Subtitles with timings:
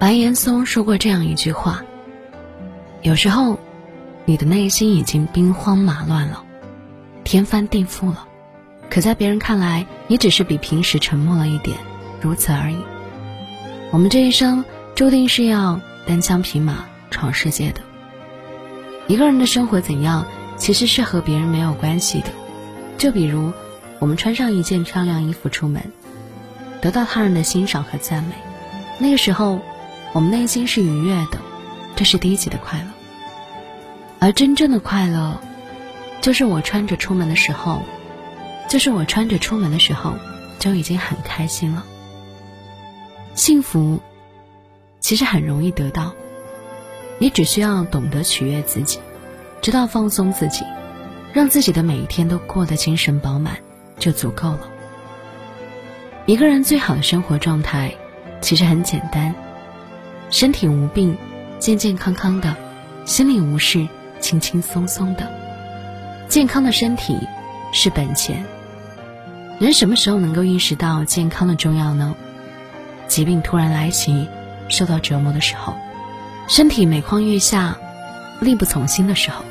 [0.00, 1.84] 白岩松说过这样一句话
[3.04, 3.58] ：“有时候，
[4.24, 6.42] 你的内心已经兵荒马乱了，
[7.22, 8.26] 天翻地覆了，
[8.88, 11.76] 可在别人看来，你只是比平时沉默了一点，
[12.18, 12.78] 如此而已。
[13.90, 17.82] 我们这一生注定是要单枪匹马闯世界的。
[19.06, 20.24] 一个人的生活怎样，
[20.56, 22.28] 其实是和别人没有关系的。
[22.96, 23.52] 就比如，
[23.98, 25.92] 我们穿上一件漂亮衣服出门，
[26.80, 28.32] 得到他人的欣赏和赞美，
[28.98, 29.60] 那个时候。”
[30.12, 31.38] 我们内心是愉悦的，
[31.94, 32.86] 这是低级的快乐。
[34.18, 35.40] 而真正的快乐，
[36.20, 37.82] 就是我穿着出门的时候，
[38.68, 40.14] 就是我穿着出门的时候，
[40.58, 41.84] 就已经很开心了。
[43.34, 44.00] 幸福，
[44.98, 46.12] 其实很容易得到，
[47.18, 48.98] 你只需要懂得取悦自己，
[49.62, 50.64] 知道放松自己，
[51.32, 53.56] 让自己的每一天都过得精神饱满，
[53.98, 54.68] 就足够了。
[56.26, 57.94] 一个人最好的生活状态，
[58.40, 59.34] 其实很简单。
[60.30, 61.18] 身体无病，
[61.58, 62.54] 健健康康的；
[63.04, 63.88] 心里无事，
[64.20, 65.28] 轻轻松松的。
[66.28, 67.18] 健康的身体
[67.72, 68.44] 是本钱。
[69.58, 72.14] 人什么时候能够意识到健康的重要呢？
[73.08, 74.28] 疾病突然来袭，
[74.68, 75.74] 受到折磨的时候，
[76.46, 77.76] 身体每况愈下，
[78.38, 79.44] 力不从心的时候，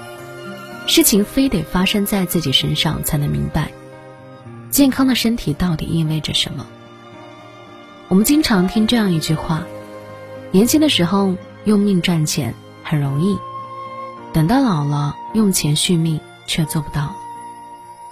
[0.88, 3.70] 事情非得发生在自己身上才能明白，
[4.70, 6.66] 健康的身体到底意味着什么。
[8.08, 9.66] 我们经常听这样一句话。
[10.52, 13.38] 年轻的时候用命赚钱很容易，
[14.34, 17.16] 等到老了用钱续命却做不到。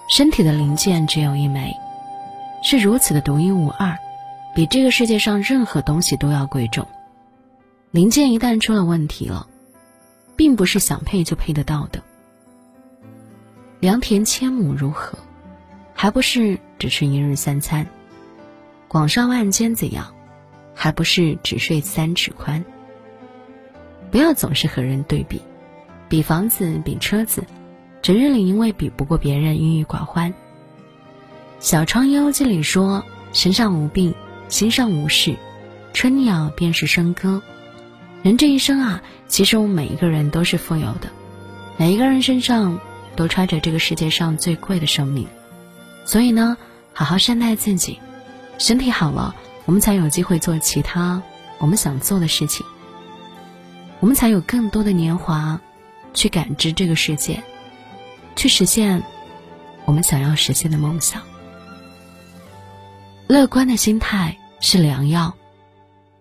[0.09, 1.73] 身体的零件只有一枚，
[2.63, 3.97] 是如此的独一无二，
[4.55, 6.87] 比这个世界上任何东西都要贵重。
[7.91, 9.47] 零件一旦出了问题了，
[10.35, 12.01] 并不是想配就配得到的。
[13.79, 15.17] 良田千亩如何，
[15.93, 17.87] 还不是只吃一日三餐？
[18.87, 20.13] 广厦万间怎样？
[20.79, 22.63] 还不是只睡三尺宽。
[24.11, 25.41] 不要总是和人对比，
[26.07, 27.43] 比房子，比车子，
[28.03, 30.31] 整日里因为比不过别人郁郁寡欢。
[31.59, 33.03] 《小窗幽记》里说
[33.33, 34.13] ：“身上无病，
[34.49, 35.35] 心上无事，
[35.93, 37.41] 春鸟便是笙歌。”
[38.21, 41.09] 人这一生啊，其实我们每一个人都是富有的，
[41.75, 42.79] 每一个人身上
[43.15, 45.27] 都揣着这个世界上最贵的生命。
[46.05, 46.55] 所以呢，
[46.93, 47.99] 好好善待自己，
[48.59, 49.35] 身体好了。
[49.67, 51.21] 我们才有机会做其他
[51.59, 52.65] 我们想做的事情，
[53.99, 55.59] 我们才有更多的年华
[56.13, 57.43] 去感知这个世界，
[58.35, 59.03] 去实现
[59.83, 61.21] 我们想要实现的梦想。
[63.27, 65.35] 乐观的心态是良药。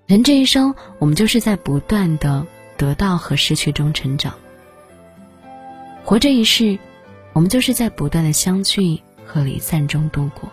[0.07, 2.45] 人这一生，我们就是在不断的
[2.77, 4.35] 得到和失去中成长。
[6.05, 6.79] 活这一世，
[7.33, 10.51] 我们就是在不断的相聚和离散中度过。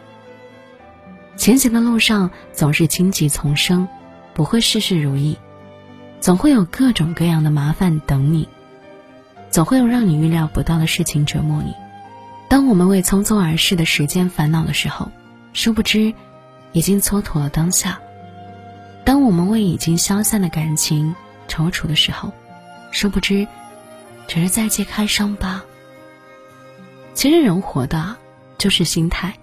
[1.36, 3.88] 前行的路上总是荆棘丛生，
[4.34, 5.38] 不会事事如意，
[6.22, 8.48] 总会有各种各样的麻烦等你，
[9.50, 11.74] 总会有让你预料不到的事情折磨你。
[12.48, 15.12] 当我们为匆匆而逝的时间烦恼的时候，
[15.54, 16.14] 殊不知
[16.72, 17.98] 已经蹉跎了当下；
[19.04, 21.16] 当我们为已经消散的感情
[21.48, 22.32] 踌躇的时候，
[22.92, 23.48] 殊不知
[24.28, 25.62] 只是在揭开伤疤。
[27.16, 28.16] 其实人活的
[28.60, 29.34] 就是心态。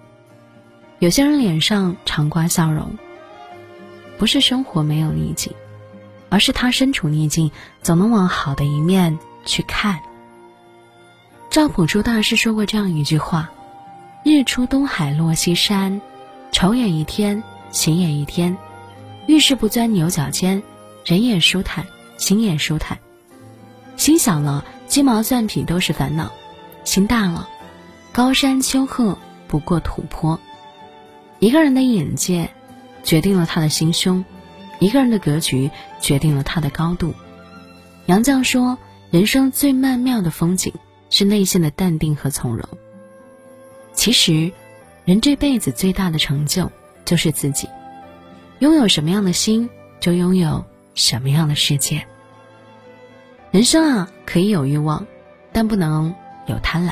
[1.01, 2.95] 有些人脸上常挂笑容，
[4.19, 5.51] 不是生活没有逆境，
[6.29, 7.49] 而是他身处逆境，
[7.81, 9.99] 总能往好的一面去看。
[11.49, 13.49] 赵朴初大师说过这样一句话
[14.23, 15.99] ：“日出东海落西山，
[16.51, 17.41] 愁也一天，
[17.71, 18.55] 喜也一天。
[19.25, 20.61] 遇事不钻牛角尖，
[21.03, 21.83] 人也舒坦，
[22.17, 22.95] 心也舒坦。
[23.97, 26.27] 心小了，鸡毛蒜皮都是烦恼；
[26.83, 27.49] 心大了，
[28.11, 30.39] 高山丘壑不过土坡。”
[31.41, 32.51] 一个人的眼界，
[33.03, 34.23] 决定了他的心胸；
[34.79, 37.15] 一个人的格局，决定了他的高度。
[38.05, 38.77] 杨绛说
[39.09, 40.71] ：“人生最曼妙的风景，
[41.09, 42.69] 是内心的淡定和从容。”
[43.91, 44.51] 其实，
[45.03, 46.71] 人这辈子最大的成就，
[47.05, 47.67] 就是自己
[48.59, 49.67] 拥有什么样的心，
[49.99, 50.63] 就拥有
[50.93, 52.05] 什么样的世界。
[53.49, 55.07] 人生啊，可以有欲望，
[55.51, 56.13] 但不能
[56.45, 56.91] 有贪婪；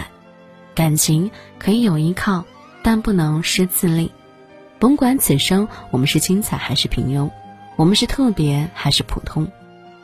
[0.74, 1.30] 感情
[1.60, 2.46] 可以有依靠，
[2.82, 4.12] 但不能失自立。
[4.80, 7.30] 甭管此生我们是精彩还是平庸，
[7.76, 9.52] 我们是特别还是普通，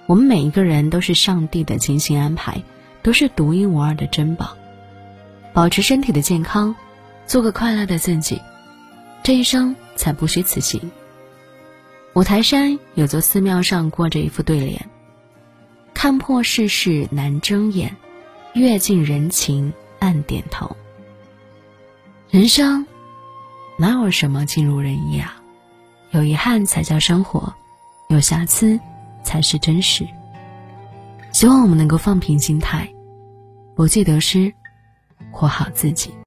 [0.06, 2.62] 我们每一个人都是上帝的精心安排，
[3.02, 4.58] 都是独一无二的珍宝。
[5.54, 6.76] 保持身体的健康，
[7.26, 8.42] 做个快乐的自己，
[9.24, 10.92] 这一生才不虚此行。
[12.14, 14.90] 五台山有座寺庙上挂着一副对联
[15.94, 17.96] ：“看破世事难睁眼，
[18.54, 20.76] 阅尽人情暗点头。”
[22.30, 22.86] 人生。
[23.78, 25.36] 哪有什么尽如人意啊？
[26.12, 27.54] 有遗憾才叫生活，
[28.08, 28.80] 有瑕疵
[29.22, 30.08] 才是真实。
[31.34, 32.90] 希望我们能够放平心态，
[33.76, 34.54] 不计得失，
[35.30, 36.16] 活好自己。